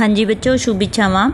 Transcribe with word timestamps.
ਹਾਂਜੀ 0.00 0.24
ਬੱਚੋ, 0.24 0.56
ਸ਼ੁਭ 0.56 0.82
ਇੱਛਾਵਾਂ। 0.82 1.30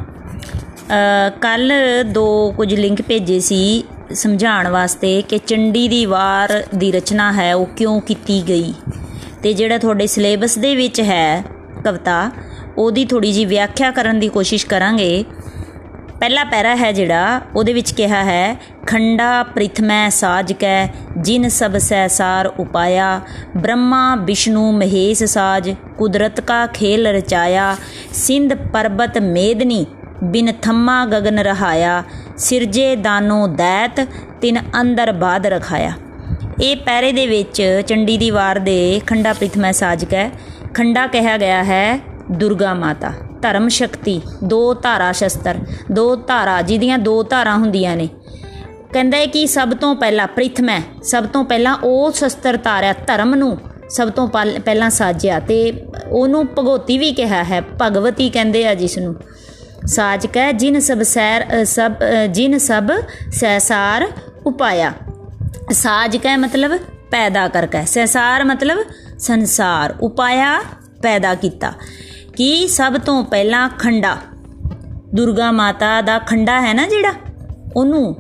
ਕੱਲ 1.43 1.73
ਦੋ 2.05 2.53
ਕੁਝ 2.57 2.75
ਲਿੰਕ 2.75 3.03
ਭੇਜੇ 3.03 3.39
ਸੀ 3.41 3.85
ਸਮਝਾਉਣ 4.13 4.69
ਵਾਸਤੇ 4.69 5.23
ਕਿ 5.23 5.39
ਚੰਡੀ 5.39 5.87
ਦੀ 5.89 6.05
ਵਾਰ 6.07 6.63
ਦੀ 6.75 6.91
ਰਚਨਾ 6.93 7.31
ਹੈ, 7.33 7.55
ਉਹ 7.55 7.67
ਕਿਉਂ 7.67 8.01
ਕੀਤੀ 8.01 8.43
ਗਈ? 8.49 8.73
ਤੇ 9.43 9.53
ਜਿਹੜਾ 9.53 9.79
ਤੁਹਾਡੇ 9.79 10.07
ਸਿਲੇਬਸ 10.07 10.59
ਦੇ 10.59 10.75
ਵਿੱਚ 10.77 11.01
ਹੈ 11.01 11.43
ਕਵਿਤਾ, 11.85 12.31
ਉਹਦੀ 12.79 13.05
ਥੋੜੀ 13.05 13.33
ਜੀ 13.33 13.45
ਵਿਆਖਿਆ 13.45 13.91
ਕਰਨ 13.91 14.19
ਦੀ 14.21 14.29
ਕੋਸ਼ਿਸ਼ 14.29 14.67
ਕਰਾਂਗੇ। 14.67 15.25
ਪਹਿਲਾ 16.21 16.45
ਪੈਰਾ 16.45 16.77
ਹੈ 16.77 16.93
ਜਿਹੜਾ, 16.93 17.41
ਉਹਦੇ 17.57 17.73
ਵਿੱਚ 17.73 17.93
ਕਿਹਾ 17.93 18.25
ਹੈ, 18.25 18.57
ਖੰਡਾ 18.87 19.43
ਪ੍ਰਿਥਮੈ 19.43 20.09
ਸਾਜਕੈ 20.09 20.89
ਜਿਨ 21.17 21.49
ਸਭ 21.49 21.77
ਸੈਸਾਰ 21.77 22.47
ਉਪਾਇਆ, 22.47 23.21
ਬ੍ਰਹਮਾ, 23.57 24.17
ਵਿਸ਼ਨੂੰ, 24.17 24.75
ਮਹੇਸ਼ 24.75 25.25
ਸਾਜ, 25.25 25.75
ਕੁਦਰਤ 25.99 26.41
ਕਾ 26.41 26.67
ਖੇਲ 26.67 27.07
ਰਚਾਇਆ, 27.07 27.77
ਸਿੰਧ 28.13 28.55
ਪਰਬਤ 28.55 29.19
ਮੇਦਨੀ, 29.19 29.87
ਬਿਨ 30.25 30.53
ਥੰਮਾ 30.63 31.07
ਗगन 31.07 31.43
ਰਹਾਇਆ, 31.43 32.03
ਸਿਰਜੇ 32.37 32.97
ਦਾਨੋ 32.97 33.47
ਦੈਤ, 33.47 34.01
ਤਿਨ 34.41 34.59
ਅੰਦਰ 34.81 35.13
ਬਾਦ 35.13 35.47
ਰਖਾਇਆ। 35.47 35.93
ਇਹ 36.63 36.77
ਪੈਰੇ 36.77 37.13
ਦੇ 37.13 37.27
ਵਿੱਚ 37.27 37.83
ਚੰਡੀ 37.87 38.19
ਦੀ 38.19 38.31
ਵਾਰ 38.31 38.59
ਦੇ 38.59 39.01
ਖੰਡਾ 39.07 39.33
ਪ੍ਰਿਥਮੈ 39.33 39.73
ਸਾਜਕੈ 39.73 40.31
ਖੰਡਾ 40.75 41.07
ਕਿਹਾ 41.07 41.37
ਗਿਆ 41.37 41.65
ਹੈ 41.65 42.01
ਦੁਰਗਾ 42.31 42.75
ਮਾਤਾ। 42.75 43.13
ਧਰਮ 43.47 43.69
ਸ਼ਕਤੀ, 43.71 44.21
ਦੋ 44.45 44.75
ਧਾਰਾ 44.75 45.11
ਸ਼ਸਤਰ, 45.13 45.59
ਦੋ 45.93 46.15
ਧਾਰਾ, 46.19 46.61
ਜਿਹਦੀਆਂ 46.63 46.99
ਦੋ 47.01 47.23
ਧਾਰਾਂ 47.23 47.57
ਹੁੰਦੀਆਂ 47.59 47.97
ਨੇ। 47.97 48.09
ਕਹਿੰਦਾ 48.93 49.19
ਹੈ 49.19 49.27
ਕਿ 49.27 49.47
ਸਭ 49.47 49.73
ਤੋਂ 49.75 49.95
ਪਹਿਲਾਂ 49.95 50.27
ਪ੍ਰਿਥਮੈ 50.27 50.81
ਸਭ 51.03 51.27
ਤੋਂ 51.27 51.45
ਪਹਿਲਾਂ 51.45 51.77
ਉਹ 51.85 52.13
ਸ਼ਸਤਰ 52.13 52.57
ਧਾਰਿਆ 52.57 52.93
ਧਰਮ 53.07 53.35
ਨੂੰ, 53.35 53.57
ਸਭ 53.91 54.09
ਤੋਂ 54.11 54.27
ਪਹਿਲਾਂ 54.29 54.91
ਸਾਜਿਆ 54.91 55.39
ਤੇ 55.41 55.59
ਉਹਨੂੰ 56.09 56.45
ਭਗਵਤੀ 56.49 56.99
ਵੀ 56.99 57.13
ਕਿਹਾ 57.13 57.43
ਹੈ, 57.45 57.61
ਭਗਵਤੀ 57.83 58.29
ਕਹਿੰਦੇ 58.31 58.67
ਆ 58.67 58.75
ਜਿਸ 58.75 58.99
ਨੂੰ। 58.99 59.15
ਸਾਜ 59.87 60.27
ਕੈ 60.27 60.51
ਜਿਨ 60.53 60.79
ਸਭ 60.81 61.03
ਸੈਰ 61.05 61.65
ਸਭ 61.65 61.93
ਜਿਨ 62.31 62.59
ਸਭ 62.59 62.91
ਸੈਸਾਰ 63.33 64.07
ਉਪਾਇਆ। 64.47 64.93
ਸਾਜ 65.73 66.17
ਕੈ 66.17 66.37
ਮਤਲਬ 66.37 66.77
ਪੈਦਾ 67.11 67.47
ਕਰਕੇ, 67.49 67.85
ਸੈਸਾਰ 67.87 68.45
ਮਤਲਬ 68.45 68.79
ਸੰਸਾਰ 69.19 69.95
ਉਪਾਇਆ, 70.01 70.59
ਪੈਦਾ 71.03 71.35
ਕੀਤਾ। 71.35 71.73
ਕੀ 72.37 72.69
ਸਭ 72.69 73.01
ਤੋਂ 73.01 73.25
ਪਹਿਲਾਂ 73.25 73.69
ਖੰਡਾ? 73.69 74.17
ਦੁਰਗਾ 75.15 75.53
ਮਾਤਾ 75.53 76.01
ਦਾ 76.01 76.19
ਖੰਡਾ 76.19 76.61
ਹੈ 76.61 76.75
ਨਾ 76.75 76.87
ਜਿਹੜਾ? 76.87 77.13
ਉਹਨੂੰ, 77.77 78.17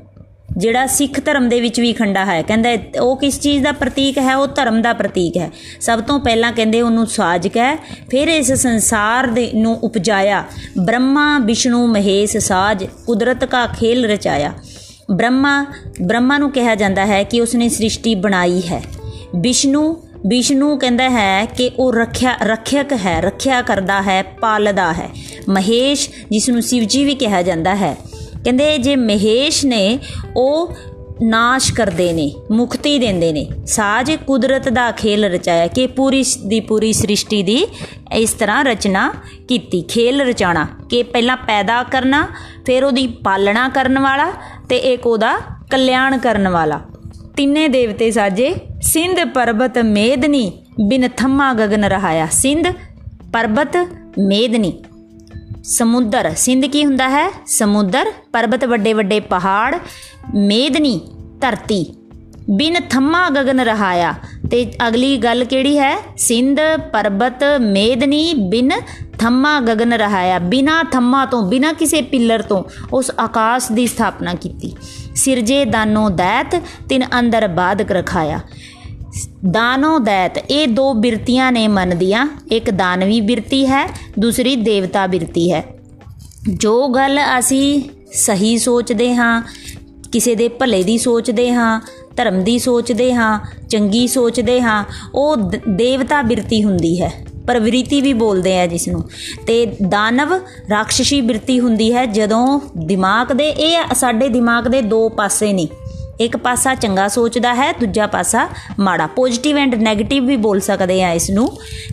ਜਿਹੜਾ 0.56 0.86
ਸਿੱਖ 0.86 1.24
ਧਰਮ 1.24 1.48
ਦੇ 1.48 1.60
ਵਿੱਚ 1.60 1.80
ਵੀ 1.80 1.92
ਖੰਡਾ 1.92 2.24
ਹੈ। 2.24 2.42
ਕਹਿੰਦਾ 2.42 3.00
ਉਹ 3.00 3.16
ਕਿਸ 3.16 3.40
ਚੀਜ਼ 3.40 3.64
ਦਾ 3.64 3.72
ਪ੍ਰਤੀਕ 3.72 4.18
ਹੈ? 4.18 4.36
ਉਹ 4.36 4.46
ਧਰਮ 4.46 4.82
ਦਾ 4.82 4.92
ਪ੍ਰਤੀਕ 4.92 5.36
ਹੈ। 5.36 5.50
ਸਭ 5.80 6.02
ਤੋਂ 6.02 6.20
ਪਹਿਲਾਂ 6.20 6.52
ਕਹਿੰਦੇ 6.52 6.82
ਉਹਨੂੰ 6.82 7.06
ਸਾਜ 7.06 7.48
ਕੇ 7.48 7.76
ਫਿਰ 8.10 8.28
ਇਸ 8.28 8.52
ਸੰਸਾਰ 8.52 9.26
ਦੇ 9.26 9.50
ਨੂੰ 9.54 9.78
ਉਪਜਾਇਆ 9.82 10.44
ਬ੍ਰਹਮਾ, 10.78 11.38
ਵਿਸ਼ਨੂੰ, 11.38 11.88
ਮਹੇਸ਼, 11.88 12.36
ਸਾਜ, 12.36 12.84
ਕੁਦਰਤ 13.06 13.44
ਦਾ 13.44 13.66
ਖੇਲ 13.66 14.10
ਰਚਾਇਆ। 14.10 14.52
ਬ੍ਰਹਮਾ 15.10 15.66
ਬ੍ਰਹਮਾ 16.02 16.38
ਨੂੰ 16.38 16.50
ਕਿਹਾ 16.50 16.74
ਜਾਂਦਾ 16.74 17.06
ਹੈ 17.06 17.22
ਕਿ 17.22 17.40
ਉਸਨੇ 17.40 17.68
ਸ੍ਰਿਸ਼ਟੀ 17.68 18.14
ਬਣਾਈ 18.14 18.60
ਹੈ। 18.60 18.82
ਵਿਸ਼ਨੂੰ 19.36 20.05
ਵਿਸ਼ਨੂੰ 20.28 20.78
ਕਹਿੰਦਾ 20.78 21.08
ਹੈ 21.10 21.44
ਕਿ 21.56 21.70
ਉਹ 21.78 21.92
ਰੱਖਿਆ 21.92 22.36
ਰੱਖਿਅਕ 22.42 22.92
ਹੈ, 23.04 23.20
ਰੱਖਿਆ 23.20 23.60
ਕਰਦਾ 23.62 24.00
ਹੈ, 24.02 24.22
ਪਾਲਦਾ 24.40 24.92
ਹੈ। 24.92 25.08
ਮਹੇਸ਼ 25.48 26.08
ਜਿਸ 26.30 26.48
ਨੂੰ 26.48 26.62
ਸ਼ਿਵ 26.62 26.84
ਜੀ 26.84 27.04
ਵੀ 27.04 27.14
ਕਿਹਾ 27.14 27.42
ਜਾਂਦਾ 27.42 27.74
ਹੈ, 27.74 27.96
ਕਹਿੰਦੇ 28.44 28.76
ਜੇ 28.78 28.96
ਮਹੇਸ਼ 28.96 29.64
ਨੇ 29.66 29.98
ਉਹ 30.36 30.74
ਨਾਸ਼ 31.22 31.72
ਕਰਦੇ 31.72 32.12
ਨੇ, 32.12 32.30
ਮੁਕਤੀ 32.50 32.98
ਦਿੰਦੇ 32.98 33.32
ਨੇ, 33.32 33.46
ਸਾਜ 33.66 34.12
ਕੁਦਰਤ 34.26 34.68
ਦਾ 34.68 34.90
ਖੇਲ 34.92 35.24
ਰਚਾਇਆ 35.24 35.66
ਕਿ 35.66 35.86
ਪੂਰੀ 35.86 36.24
ਦੀ 36.46 36.60
ਪੂਰੀ 36.60 36.92
ਸ੍ਰਿਸ਼ਟੀ 36.92 37.42
ਦੀ 37.42 37.66
ਇਸ 38.14 38.32
ਤਰ੍ਹਾਂ 38.32 38.64
ਰਚਨਾ 38.64 39.12
ਕੀਤੀ। 39.48 39.82
ਖੇਲ 39.82 40.20
ਰਚਾਣਾ 40.20 40.66
ਕਿ 40.90 41.02
ਪਹਿਲਾਂ 41.02 41.36
ਪੈਦਾ 41.36 41.82
ਕਰਨਾ, 41.82 42.26
ਫਿਰ 42.66 42.84
ਉਹਦੀ 42.84 43.06
ਪਾਲਣਾ 43.24 43.68
ਕਰਨ 43.68 43.98
ਵਾਲਾ 43.98 44.32
ਤੇ 44.68 44.76
ਇੱਕ 44.92 45.06
ਉਹਦਾ 45.06 45.38
ਕਲਿਆਣ 45.70 46.18
ਕਰਨ 46.18 46.48
ਵਾਲਾ। 46.48 46.80
ਤਿੰਨੇ 47.36 47.68
ਦੇਵਤੇ 47.68 48.10
ਸਾਜੇ, 48.10 48.54
ਸਿੰਧ 48.82 49.20
ਪਰਬਤ 49.34 49.78
ਮੇਦਨੀ, 49.78 50.52
ਬਿਨ 50.88 51.08
ਥੰਮਾ 51.08 51.52
ਗगन 51.52 51.82
ਰਹਾਇਆ। 51.82 52.26
ਸਿੰਧ 52.30 52.64
ਪਰਬਤ 53.32 53.76
ਮੇਦਨੀ। 54.18 54.84
ਸਮੁੰਦਰ, 55.64 56.32
ਸਿੰਧ 56.36 56.64
ਕੀ 56.64 56.84
ਹੁੰਦਾ 56.84 57.08
ਹੈ? 57.08 57.30
ਸਮੁੰਦਰ, 57.46 58.06
ਪਰਬਤ 58.32 58.64
ਵੱਡੇ 58.64 58.92
ਵੱਡੇ 58.92 59.20
ਪਹਾੜ, 59.20 59.78
ਮੇਦਨੀ, 60.34 61.00
ਧਰਤੀ। 61.40 61.94
ਬਿਨ 62.50 62.76
ਥੰਮਾ 62.90 63.30
ਗगन 63.30 63.58
ਰਹਾਇਆ। 63.60 64.14
ਤੇ 64.50 64.72
ਅਗਲੀ 64.88 65.16
ਗੱਲ 65.16 65.44
ਕਿਹੜੀ 65.44 65.78
ਹੈ? 65.78 65.98
ਸਿੰਧ, 66.16 66.60
ਪਰਬਤ, 66.92 67.44
ਮੇਦਨੀ 67.60 68.34
ਬਿਨ 68.34 68.70
ਥੰਮਾ 69.18 69.60
ਗगन 69.60 69.90
ਰਹਾਇਆ। 69.92 70.38
ਬਿਨਾ 70.38 70.82
ਥੰਮਾ 70.82 71.26
ਤੋਂ, 71.26 71.42
ਬਿਨਾ 71.42 71.72
ਕਿਸੇ 71.72 72.02
ਪਿੱਲਰ 72.02 72.42
ਤੋਂ 72.42 72.64
ਉਸ 72.92 73.12
ਆਕਾਸ਼ 73.20 73.72
ਦੀ 73.72 73.86
ਸਥਾਪਨਾ 73.86 74.34
ਕੀਤੀ। 74.34 74.76
ਸਿਰਜੇ 75.14 75.64
ਦਾਨੋ 75.64 76.08
ਦੈਤ, 76.08 76.62
ਤਿਨ 76.88 77.04
ਅੰਦਰ 77.18 77.48
ਬਾਦਕ 77.48 77.92
ਰਖਾਇਆ। 77.92 78.40
ਦਾਨੋ 79.50 79.98
ਦੈਤ, 79.98 80.38
ਇਹ 80.50 80.68
ਦੋ 80.68 80.94
ਬਿਰਤੀਆਂ 80.94 81.52
ਨੇ 81.52 81.68
ਮਨ 81.68 81.98
ਦੀਆਂ। 81.98 82.26
ਇੱਕ 82.52 82.70
ਦਾਨਵੀ 82.70 83.20
ਬਿਰਤੀ 83.20 83.66
ਹੈ, 83.66 83.88
ਦੂਸਰੀ 84.18 84.56
ਦੇਵਤਾ 84.56 85.06
ਬਿਰਤੀ 85.06 85.52
ਹੈ। 85.52 85.64
ਜੋ 86.54 86.88
ਗੱਲ 86.88 87.20
ਅਸੀਂ 87.38 87.82
ਸਹੀ 88.12 88.58
ਸੋਚਦੇ 88.58 89.14
ਹਾਂ, 89.14 89.42
ਕਿਸੇ 90.12 90.34
ਦੇ 90.34 90.48
ਭਲੇ 90.48 90.82
ਦੀ 90.82 90.98
ਸੋਚਦੇ 90.98 91.52
ਹਾਂ 91.54 91.80
ਧਰਮ 92.16 92.44
ਦੀ 92.44 92.58
ਸੋਚਦੇ 92.58 93.14
ਹਾਂ, 93.14 93.40
ਚੰਗੀ 93.70 94.06
ਸੋਚਦੇ 94.06 94.60
ਹਾਂ, 94.60 94.84
ਉਹ 95.14 95.36
ਦੇਵਤਾ 95.68 96.22
ਬਿਰਤੀ 96.22 96.64
ਹੁੰਦੀ 96.64 97.02
ਹੈ। 97.02 97.12
ਪ੍ਰਵਿਰਤੀ 97.46 98.00
ਵੀ 98.00 98.12
ਬੋਲਦੇ 98.12 98.60
ਆ 98.60 98.66
ਜਿਸ 98.66 98.88
ਨੂੰ 98.88 99.04
ਤੇ 99.46 99.66
ਦਾਨਵ 99.88 100.32
ਰਾਖਸ਼ੀ 100.70 101.20
ਬਿਰਤੀ 101.20 101.60
ਹੁੰਦੀ 101.60 101.94
ਹੈ, 101.94 102.06
ਜਦੋਂ 102.06 102.60
ਦਿਮਾਗ 102.76 103.32
ਦੇ, 103.32 103.48
ਇਹ 103.48 103.94
ਸਾਡੇ 103.94 104.28
ਦਿਮਾਗ 104.28 104.68
ਦੇ 104.68 104.82
ਦੋ 104.82 105.08
ਪਾਸੇ 105.08 105.52
ਨੇ। 105.52 105.68
ਇੱਕ 106.20 106.36
ਪਾਸਾ 106.36 106.74
ਚੰਗਾ 106.74 107.08
ਸੋਚਦਾ 107.08 107.54
ਹੈ, 107.54 107.72
ਦੂਜਾ 107.72 108.06
ਪਾਸਾ 108.06 108.48
ਮਾੜਾ। 108.80 109.06
ਪੋਜ਼ਿਟਿਵ 109.06 109.56
ਐਂਡ 109.56 109.74
네ਗੇਟਿਵ 109.74 110.26
ਵੀ 110.26 110.36
ਬੋਲ 110.36 110.60
ਸਕਦੇ 110.60 111.02
ਆ 111.04 111.12
ਇਸ 111.12 111.30
ਨੂੰ 111.30 111.48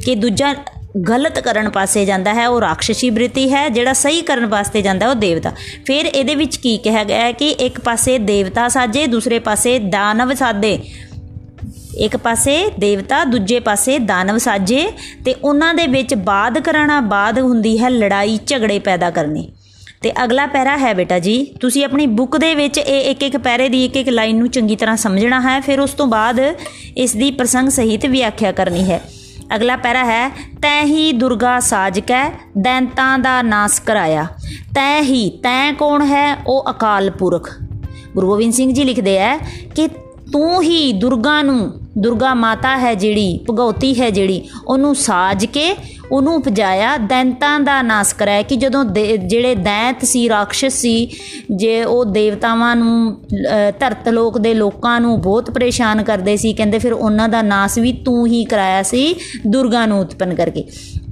ਕਿ 0.06 0.16
ਦੂਜਾ 0.16 0.54
ਗਲਤ 0.98 1.40
ਕਰਨ 1.40 1.70
ਪਾਸੇ 1.70 2.06
ਜਾਂਦਾ 2.06 2.34
ਹੈ, 2.34 2.48
ਉਹ 2.48 2.62
ਰਾਖਸ਼ੀ 2.62 3.10
ਬ੍ਰਿਤੀ 3.10 3.54
ਹੈ, 3.54 3.70
ਜਿਹੜਾ 3.70 3.94
ਸਹੀ 3.94 4.22
ਕਰਨ 4.22 4.46
ਵਾਸਤੇ 4.46 4.82
ਜਾਂਦਾ 4.82 5.10
ਉਹ 5.10 5.16
ਦੇਵਤਾ। 5.16 5.52
ਫਿਰ 5.86 6.06
ਇਹਦੇ 6.06 6.36
ਵਿੱਚ 6.36 6.56
ਕੀ 6.56 6.78
ਕਿਹਾ 6.78 7.04
ਗਿਆ 7.04 7.22
ਹੈ 7.22 7.32
ਕਿ 7.32 7.50
ਇੱਕ 7.50 7.80
ਪਾਸੇ 7.80 8.18
ਦੇਵਤਾ 8.18 8.68
ਸਾਜੇ, 8.68 9.08
ਦੂਸਰੇ 9.08 9.40
ਪਾਸੇ 9.40 9.80
ਦਾਨਵ 9.80 10.34
ਸਾਦੇ। 10.34 10.80
ਇੱਕ 11.98 12.18
ਪਾਸੇ 12.18 12.70
ਦੇਵਤਾ, 12.80 13.24
ਦੂਜੇ 13.24 13.60
ਪਾਸੇ 13.60 14.00
ਦਾਨਵ 14.00 14.38
ਸਾਜੇ 14.38 14.92
ਤੇ 15.26 15.36
ਉਹਨਾਂ 15.44 15.74
ਦੇ 15.74 15.88
ਵਿੱਚ 15.88 16.14
ਬਾਦ 16.16 16.60
ਕਰਾਣਾ 16.60 17.02
ਬਾਦ 17.02 17.40
ਹੁੰਦੀ 17.40 17.78
ਹੈ 17.80 17.90
ਲੜਾਈ, 17.90 18.40
ਝਗੜੇ 18.48 18.80
ਪੈਦਾ 18.80 19.10
ਕਰਨੇ। 19.10 19.50
ਤੇ 20.02 20.12
ਅਗਲਾ 20.24 20.46
ਪੈਰਾ 20.46 20.78
ਹੈ 20.78 20.94
ਬੇਟਾ 20.94 21.20
ਜੀ, 21.20 21.44
ਤੁਸੀਂ 21.62 21.86
ਆਪਣੀ 21.86 22.06
ਬੁੱਕ 22.06 22.38
ਦੇ 22.38 22.56
ਵਿੱਚ 22.56 22.78
ਇਹ 22.78 23.12
ਇੱਕ 23.12 23.24
ਇੱਕ 23.24 23.38
ਪੈਰੇ 23.38 23.70
ਦੀ 23.70 23.86
ਇੱਕ 23.86 23.98
ਇੱਕ 23.98 24.10
ਲਾਈਨ 24.10 24.38
ਨੂੰ 24.38 24.50
ਚੰਗੀ 24.50 24.76
ਤਰ੍ਹਾਂ 24.76 24.98
ਸਮਝਣਾ 24.98 25.42
ਹੈ, 25.42 25.60
ਫਿਰ 25.60 25.80
ਉਸ 25.80 25.92
ਤੋਂ 25.92 26.08
ਬਾਅਦ 26.08 26.40
ਇਸ 26.98 27.16
ਦੀ 27.16 27.32
ਪ੍ਰਸੰਗ 27.32 27.70
ਸਹਿਤ 27.70 28.06
ਵਿਆਖਿਆ 28.06 28.52
ਕਰਨੀ 28.52 28.90
ਹੈ। 28.92 29.02
ਅਗਲਾ 29.56 29.76
ਪੈਰਾ 29.76 30.04
ਹੈ, 30.04 30.30
ਤੈ 30.62 30.84
ਹੀ 30.84 31.12
ਦੁਰਗਾ 31.12 31.60
ਸਾਜਕੈ 31.60 32.32
ਦੈਂਤਾਂ 32.58 33.20
ਦਾ 33.20 33.42
ਨਾਸ 33.42 33.80
ਕਰਾਇਆ। 33.80 34.28
ਤੈ 34.76 35.02
ਹੀ, 35.02 35.30
ਤੈ 35.30 35.74
ਕੌਣ 35.80 36.06
ਹੈ, 36.06 36.38
ਉਹ 36.48 36.64
ਅਕਾਲ 36.70 37.10
ਪੁਰਖ। 37.10 37.60
ਗੁਰੂ 38.16 38.28
ਗੋਬਿੰਦ 38.28 38.54
ਸਿੰਘ 38.54 38.74
ਜੀ 38.74 38.84
ਲਿਖਦੇ 38.84 39.22
ਆ 39.22 39.40
ਕਿ 39.76 39.88
ਤੂੰ 40.34 40.62
ਹੀ 40.62 40.94
ਦੁਰਗਾ 40.94 41.42
ਨੂੰ, 41.42 41.74
ਦੁਰਗਾ 41.98 42.34
ਮਾਤਾ 42.34 42.78
ਹੈ 42.78 42.94
ਜਿਹੜੀ, 42.94 43.46
ਭਗਉਤੀ 43.50 44.02
ਹੈ 44.02 44.10
ਜਿਹੜੀ, 44.10 44.50
ਉਹਨੂੰ 44.68 44.96
ਸਾਜ 44.96 45.46
ਕੇ 45.46 45.76
ਉਹਨੂੰ 46.14 46.34
ਉਪਜਾਇਆ, 46.36 46.96
ਦੈਂਤਾਂ 47.00 47.60
ਦਾ 47.60 47.82
ਨਾਸ 47.82 48.14
ਕਰਾਇਆ 48.14 48.42
ਕਿ 48.42 48.56
ਜਦੋਂ 48.56 48.84
ਜਿਹੜੇ 49.18 49.54
ਦੈਂਤ 49.56 50.06
ਸੀ, 50.06 50.28
ਰਾਖਸ਼ 50.30 50.66
ਸੀ, 50.72 51.10
ਜੇ 51.52 51.84
ਉਹ 51.84 52.04
ਦੇਵਤਾਵਾਂ 52.06 52.76
ਨੂੰ 52.76 53.18
ਧਰਤ 53.80 54.10
ਲੋਕ 54.10 54.38
ਦੇ 54.38 54.54
ਲੋਕਾਂ 54.54 55.00
ਨੂੰ 55.02 55.20
ਬਹੁਤ 55.22 55.50
ਪਰੇਸ਼ਾਨ 55.52 56.04
ਕਰਦੇ 56.04 56.36
ਸੀ, 56.38 56.54
ਕਹਿੰਦੇ 56.54 56.80
ਫਿਰ 56.80 56.94
ਉਹਨਾਂ 56.94 57.30
ਦਾ 57.30 57.42
ਨਾਸ 57.42 57.78
ਵੀ 57.78 57.92
ਤੂੰ 58.06 58.26
ਹੀ 58.28 58.44
ਕਰਾਇਆ 58.46 58.84
ਸੀ, 58.84 59.16
ਦੁਰਗਾ 59.48 59.86
ਨੂੰ 59.86 60.00
ਉਤਪਨ 60.00 60.34
ਕਰਕੇ। 60.36 60.64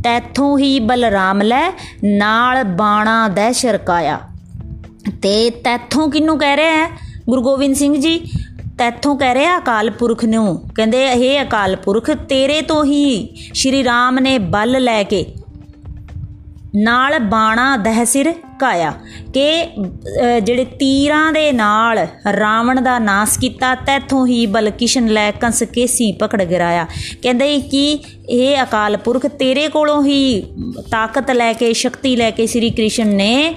ਤੈਥੋਂ 0.03 0.57
ਹੀ 0.57 0.79
ਬਲਰਾਮ 0.81 1.41
ਲੈ, 1.41 1.69
ਨਾਲ 2.03 2.63
ਬਾਣਾ 2.63 3.27
ਦਹਿ 3.29 3.53
ਸ਼ਰਕਾਇਆ 3.53 4.19
ਤੇ 5.21 5.49
ਤੈਥੋਂ 5.63 6.07
ਕਿੰਨੂੰ 6.09 6.37
ਕਹਿ 6.39 6.55
ਰਿਹਾ 6.57 6.75
ਹੈ? 6.75 6.89
ਗੁਰੂ 7.29 7.41
ਗੋਬਿੰਦ 7.41 7.75
ਸਿੰਘ 7.75 7.95
ਜੀ 7.95 8.19
ਤੈਥੋਂ 8.81 9.15
ਕਹਿ 9.17 9.33
ਰਿਹਾ 9.33 9.57
ਅਕਾਲ 9.57 9.89
ਪੁਰਖ 9.89 10.23
ਨੂੰ। 10.25 10.57
ਕਹਿੰਦੇ, 10.75 11.05
ਇਹ 11.05 11.41
ਅਕਾਲ 11.41 11.75
ਪੁਰਖ 11.75 12.09
ਤੇਰੇ 12.29 12.61
ਤੋਂ 12.61 12.83
ਹੀ 12.85 13.27
ਸ਼੍ਰੀ 13.53 13.83
ਰਾਮ 13.83 14.19
ਨੇ 14.19 14.37
ਬਲ 14.37 14.83
ਲੈ 14.83 15.01
ਕੇ 15.03 15.25
ਨਾਲ 16.75 17.17
ਬਾਣਾ 17.19 17.75
ਦਹਸਿਰ 17.77 18.31
ਕਾਇਆ 18.59 18.91
ਕਿ 19.33 19.45
ਜਿਹੜੇ 20.43 20.65
ਤੀਰਾਂ 20.79 21.31
ਦੇ 21.33 21.51
ਨਾਲ 21.51 21.97
ਰਾਵਣ 22.37 22.81
ਦਾ 22.81 22.97
ਨਾਸ 22.99 23.37
ਕੀਤਾ 23.37 23.73
ਤੈਥੋਂ 23.87 24.25
ਹੀ 24.27 24.45
ਬਲਕਿਸ਼ਨ 24.45 25.07
ਲੈ 25.07 25.29
ਕੰਸ 25.31 25.61
ਕੇਸੀ 25.73 26.11
ਪਕੜ 26.11 26.43
ਗਿਰਾਇਆ। 26.43 26.85
ਕਹਿੰਦੇ 27.21 27.59
ਕਿ 27.61 27.83
ਇਹ 28.29 28.61
ਅਕਾਲ 28.63 28.97
ਪੁਰਖ 28.97 29.25
ਤੇਰੇ 29.27 29.67
ਕੋਲੋਂ 29.67 30.03
ਹੀ 30.03 30.41
ਤਾਕਤ 30.91 31.31
ਲੈ 31.31 31.51
ਕੇ, 31.53 31.73
ਸ਼ਕਤੀ 31.73 32.15
ਲੈ 32.15 32.29
ਕੇ 32.31 32.47
ਸ੍ਰੀ 32.47 32.69
ਕ੍ਰਿਸ਼ਨ 32.69 33.15
ਨੇ 33.15 33.55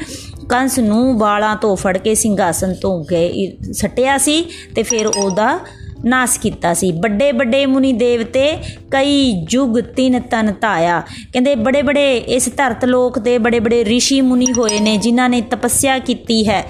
ਕੰਸ 0.50 0.80
ਨੂੰ 0.80 1.18
ਵਾਲਾਂ 1.20 1.56
ਤੋਂ 1.56 1.76
ਫੜ 1.76 1.98
ਕੇ 1.98 2.16
ਸਿੰਘਾਸਨ 2.16 2.74
ਤੋਂ 2.74 3.06
ਗਏ 3.12 3.52
ਸੱਟਿਆ 3.72 4.18
ਸੀ 4.18 4.46
ਤੇ 4.76 4.84
ਫਿਰ 4.84 5.08
ਉਹਦਾ 5.08 5.60
ਨਾਸ 6.06 6.38
ਕੀਤਾ 6.38 6.74
ਸੀ 6.74 6.92
ਵੱਡੇ 6.92 7.32
ਵੱਡੇ 7.32 7.66
ਮੁਨੀ 7.66 7.94
ਦੇਵਤੇ 7.94 8.58
ਕਈ 8.92 9.46
ਯੁਗ 9.52 9.80
ਤਿੰਨ 9.80 10.20
ਤਨ 10.20 10.54
ਧਾਇਆ 10.62 11.02
ਕਹਿੰਦੇ 11.34 11.56
ਬੜੇ 11.56 11.82
ਬੜੇ 11.82 12.18
ਇਸ 12.18 12.50
ਧਰਤ 12.58 12.86
ਲੋਕ 12.86 13.20
ਤੇ 13.20 13.38
ਬੜੇ 13.38 13.60
ਬੜੇ 13.60 13.84
ઋષਿ 13.84 14.22
ਮੁਨੀ 14.22 14.46
ਹੋਏ 14.58 14.80
ਨੇ 14.80 14.98
ਜਿਨ੍ਹਾਂ 14.98 15.30
ਨੇ 15.30 15.42
ਤਪੱਸਿਆ 15.42 16.00
ਕੀਤੀ 16.00 16.50
ਹੈ 16.50 16.62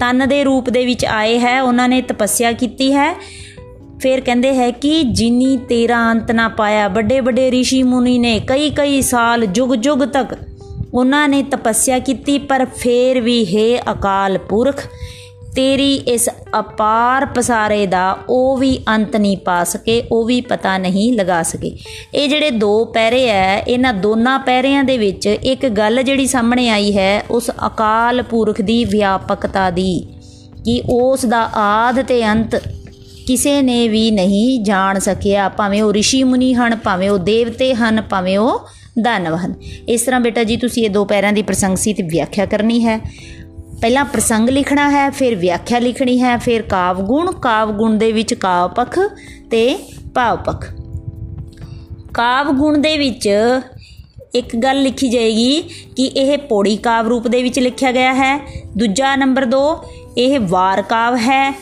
ਤਨ 0.00 0.28
ਦੇ 0.28 0.44
ਰੂਪ 0.44 0.70
ਦੇ 0.70 0.86
ਵਿੱਚ 0.86 1.04
ਆਏ 1.04 1.38
ਹੈ 1.38 1.62
ਉਹਨਾਂ 1.62 1.88
ਨੇ 1.88 2.02
ਤਪੱਸਿਆ 2.02 2.52
ਕੀਤੀ 2.52 2.92
ਹੈ 2.92 3.14
ਫਿਰ 3.98 4.20
ਕਹਿੰਦੇ 4.20 4.54
ਹੈ 4.54 4.70
ਕਿ 4.70 5.02
ਜਿਨੀ 5.02 5.56
ਤੇਰਾ 5.56 6.12
ਅੰਤ 6.12 6.30
ਨਾ 6.30 6.48
ਪਾਇਆ 6.48 6.88
ਵੱਡੇ 6.88 7.20
ਵੱਡੇ 7.20 7.50
ઋષਿ 7.50 7.82
ਮੁਨੀ 7.82 8.18
ਨੇ 8.18 8.40
ਕਈ 8.40 8.70
ਕਈ 8.70 9.02
ਸਾਲ 9.02 9.46
ਜੁਗ 9.46 9.74
ਜੁਗ 9.74 9.98
ਤੱਕ 9.98 10.34
ਉਹਨਾਂ 10.93 11.27
ਨੇ 11.29 11.41
ਤਪੱਸਿਆ 11.43 11.99
ਕੀਤੀ, 11.99 12.37
ਪਰ 12.39 12.65
ਫੇਰ 12.77 13.19
ਵੀ 13.21 13.45
ਹੈ 13.47 13.81
ਅਕਾਲ 13.91 14.37
ਪੁਰਖ, 14.49 14.87
ਤੇਰੀ 15.55 15.93
ਇਸ 16.07 16.27
ਅਪਾਰ 16.59 17.25
ਪਸਾਰੇ 17.25 17.85
ਦਾ 17.85 18.17
ਉਹ 18.29 18.57
ਵੀ 18.57 18.77
ਅੰਤ 18.89 19.15
ਨਹੀਂ 19.15 19.37
ਪਾ 19.37 19.63
ਸਕੇ, 19.63 20.01
ਉਹ 20.11 20.25
ਵੀ 20.25 20.39
ਪਤਾ 20.41 20.77
ਨਹੀਂ 20.77 21.11
ਲਗਾ 21.13 21.41
ਸਕੇ। 21.43 21.71
ਇਹ 22.13 22.27
ਜਿਹੜੇ 22.29 22.51
ਦੋ 22.51 22.85
ਪੈਰੇ 22.85 23.23
ਐ, 23.29 23.59
ਇਹਨਾਂ 23.59 23.93
ਦੋਨਾਂ 23.93 24.37
ਪੈਰਿਆਂ 24.39 24.83
ਦੇ 24.83 24.97
ਵਿੱਚ 24.97 25.27
ਇੱਕ 25.27 25.65
ਗੱਲ 25.69 26.03
ਜਿਹੜੀ 26.03 26.25
ਸਾਹਮਣੇ 26.25 26.69
ਆਈ 26.69 26.97
ਹੈ, 26.97 27.23
ਉਸ 27.31 27.49
ਅਕਾਲ 27.67 28.21
ਪੁਰਖ 28.23 28.61
ਦੀ 28.61 28.83
ਵਿਆਪਕਤਾ 28.85 29.69
ਦੀ, 29.69 29.99
ਕਿ 30.65 30.81
ਉਸ 30.89 31.25
ਦਾ 31.25 31.49
ਆਦ 31.55 32.01
ਤੇ 32.01 32.23
ਅੰਤ 32.31 32.55
ਕਿਸੇ 33.27 33.61
ਨੇ 33.61 33.87
ਵੀ 33.87 34.09
ਨਹੀਂ 34.11 34.59
ਜਾਣ 34.63 34.99
ਸਕਿਆ। 34.99 35.49
ਭਾਵੇਂ 35.49 35.81
ਉਹ 35.81 35.93
ઋષਿ 35.93 36.23
ਮੁਨੀ 36.23 36.53
ਹਨ, 36.53 36.75
ਭਾਵੇਂ 36.75 37.09
ਉਹ 37.09 37.17
ਦੇਵਤੇ 37.17 37.73
ਹਨ, 37.73 38.01
ਭਾਵੇਂ 38.01 38.37
ਉਹ 38.37 38.67
ਦਾਨਵ 39.01 39.35
ਹਨ 39.35 39.53
ਇਸ 39.89 40.01
ਤਰ੍ਹਾਂ 40.01 40.21
ਬੇਟਾ 40.21 40.43
ਜੀ, 40.43 40.57
ਤੁਸੀਂ 40.57 40.85
ਇਹ 40.85 40.89
ਦੋ 40.89 41.05
ਪੈਰਾਂ 41.05 41.33
ਦੀ 41.33 41.41
ਪ੍ਰਸੰਗਸੀ 41.41 41.93
ਤੇ 41.93 42.03
ਵਿਆਖਿਆ 42.03 42.45
ਕਰਨੀ 42.45 42.85
ਹੈ। 42.85 42.97
ਪਹਿਲਾਂ 43.81 44.05
ਪ੍ਰਸੰਗ 44.05 44.49
ਲਿਖਣਾ 44.49 44.89
ਹੈ, 44.89 45.09
ਫਿਰ 45.09 45.35
ਵਿਆਖਿਆ 45.35 45.79
ਲਿਖਣੀ 45.79 46.21
ਹੈ, 46.21 46.37
ਫਿਰ 46.37 46.61
ਕਾਵ 46.61 47.01
ਗੁਣ 47.01 47.31
ਕਾਵ 47.31 47.71
ਗੁਣ 47.71 47.97
ਦੇ 47.97 48.11
ਵਿੱਚ 48.11 48.33
ਕਾਵ 48.33 48.69
ਪਖ 48.69 48.99
ਤੇ 49.51 49.79
ਭਾਵ 50.13 50.37
ਪਖ 50.37 50.67
ਕਾਵ 52.13 52.51
ਗੁਣ 52.51 52.77
ਦੇ 52.77 52.97
ਵਿੱਚ 52.97 53.29
ਇੱਕ 54.35 54.55
ਗੱਲ 54.55 54.81
ਲਿਖੀ 54.81 55.09
ਜਾਏਗੀ 55.09 55.61
ਕਿ 55.95 56.05
ਇਹ 56.05 56.37
ਪੌੜੀ 56.37 56.77
ਕਾਵ 56.77 57.07
ਰੂਪ 57.07 57.27
ਦੇ 57.27 57.43
ਵਿੱਚ 57.43 57.59
ਲਿਖਿਆ 57.59 57.91
ਗਿਆ 57.91 58.13
ਹੈ। 58.13 58.63
ਦੂਜਾ 58.77 59.15
ਨੰਬਰ 59.15 59.45
2 59.45 59.77
ਇਹ 60.17 60.39
ਵਾਰ 60.39 60.81
ਕਾਵ 60.81 61.15
ਹੈ। 61.15 61.59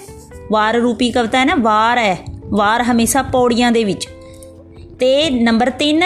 ਵਾਰ 0.52 0.74
ਰੂਪੀ 0.74 1.12
ਕਵਿਤਾ 1.12 1.40
ਹੈ 1.40 1.46
ਨਾ, 1.46 1.56
ਵਾਰ 1.56 1.98
ਹੈ। 1.98 2.20
ਵਾਰ 2.46 2.82
ਹਮੇਸ਼ਾ 2.82 3.22
ਪੌੜੀਆਂ 3.22 3.72
ਦੇ 3.72 3.84
ਵਿੱਚ। 3.84 4.08
ਤੇ 5.00 5.30
ਨੰਬਰ 5.30 5.70
3 5.70 6.04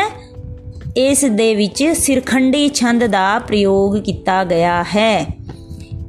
ਇਸ 0.98 1.26
ਦੇ 1.26 1.56
ਵਿੱਚ 1.56 1.84
ਸਿਰਖੰਡੀ 1.84 2.70
ਛੰਦ 2.70 3.06
ਦਾ 3.06 3.40
ਪ੍ਰਯੋਗ 3.40 3.98
ਕੀਤਾ 3.98 4.44
ਗਿਆ 4.44 4.84
ਹੈ। 4.84 5.26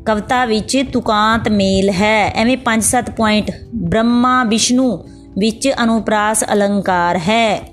ਕਵਿਤਾ 0.06 0.44
ਵਿੱਚ 0.44 0.84
ਤੁਕਾਂਤ 0.93 1.49
ਮੇਲ 1.49 1.90
ਹੈ। 1.90 2.32
ਐਵੇਂ 2.34 2.56
5-7 2.56 3.11
ਪੁਆਇੰਟ 3.11 3.50
ਬ੍ਰਹਮਾ 3.75 4.44
ਵਿਸ਼ਨੂੰ 4.44 5.08
ਵਿੱਚ 5.38 5.73
ਅਨੁਪਰਾਸ 5.82 6.44
ਅਲੰਕਾਰ 6.52 7.17
ਹੈ। 7.19 7.73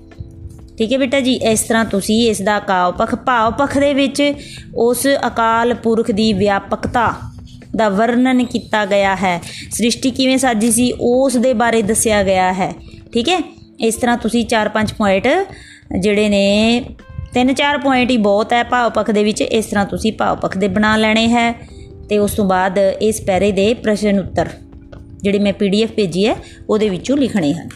ਠੀਕ 0.77 0.93
ਹੈ 0.93 0.97
ਬੇਟਾ 0.97 1.19
ਜੀ, 1.19 1.33
ਇਸ 1.33 1.61
ਤਰ੍ਹਾਂ 1.61 1.85
ਤੁਸੀਂ 1.85 2.29
ਇਸ 2.29 2.41
ਦਾ 2.41 2.59
ਕਾਵ 2.59 2.91
ਪਖ 2.91 3.15
ਭਾਵ 3.15 3.51
ਪਖ 3.51 3.77
ਦੇ 3.77 3.93
ਵਿੱਚ 3.93 4.33
ਉਸ 4.75 5.07
ਅਕਾਲ 5.27 5.73
ਪੁਰਖ 5.73 6.11
ਦੀ 6.11 6.33
ਵਿਆਪਕਤਾ 6.33 7.13
ਦਾ 7.75 7.89
ਵਰਣਨ 7.89 8.45
ਕੀਤਾ 8.45 8.85
ਗਿਆ 8.85 9.15
ਹੈ। 9.15 9.41
ਸ੍ਰਿਸ਼ਟੀ 9.71 10.11
ਕਿਵੇਂ 10.11 10.37
ਸਾਜੀ 10.37 10.71
ਸੀ, 10.71 10.93
ਉਸ 11.01 11.37
ਦੇ 11.37 11.53
ਬਾਰੇ 11.53 11.81
ਦੱਸਿਆ 11.81 12.23
ਗਿਆ 12.23 12.53
ਹੈ। 12.53 12.73
ਠੀਕ 13.13 13.29
ਹੈ? 13.29 13.41
ਇਸ 13.79 13.95
ਤਰ੍ਹਾਂ 13.95 14.17
ਤੁਸੀਂ 14.17 14.45
4-5 14.45 14.93
ਪੁਆਇੰਟ 14.93 15.27
ਜਿਹੜੇ 15.99 16.29
ਨੇ, 16.29 16.83
ਤਿੰਨ 17.33 17.53
ਚਾਰ 17.53 17.77
ਪੁਆਇੰਟ 17.77 18.11
ਹੀ 18.11 18.17
ਬਹੁਤ 18.17 18.53
ਹੈ 18.53 18.63
ਭਾਵ 18.63 18.91
ਪਖ 18.91 19.11
ਦੇ 19.11 19.23
ਵਿੱਚ, 19.23 19.41
ਇਸ 19.41 19.65
ਤਰ੍ਹਾਂ 19.65 19.85
ਤੁਸੀਂ 19.85 20.13
ਭਾਵ 20.13 20.37
ਪਖ 20.37 20.57
ਦੇ 20.57 20.67
ਬਣਾ 20.67 20.95
ਲੈਣੇ 20.97 21.27
ਹੈ। 21.27 21.51
ਤੇ 22.09 22.17
ਉਸ 22.17 22.33
ਤੋਂ 22.33 22.45
ਬਾਅਦ 22.45 22.77
ਇਸ 23.01 23.21
ਪੈਰੇ 23.21 23.51
ਦੇ 23.51 23.73
ਪ੍ਰਸ਼ਨ 23.73 24.19
ਉੱਤਰ, 24.19 24.49
ਜਿਹੜੇ 25.21 25.39
ਮੈਂ 25.39 25.53
ਪੀਡੀਐਫ 25.53 25.91
ਭੇਜੀ 25.91 26.27
ਹੈ, 26.27 26.35
ਉਹਦੇ 26.69 26.89
ਵਿੱਚੋਂ 26.89 27.17
ਲਿਖਣੇ 27.17 27.53
ਹਨ। 27.53 27.69